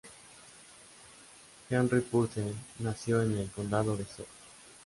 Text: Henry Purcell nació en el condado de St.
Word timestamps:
Henry 1.69 2.01
Purcell 2.01 2.55
nació 2.79 3.21
en 3.21 3.37
el 3.37 3.47
condado 3.51 3.95
de 3.95 4.01
St. 4.01 4.25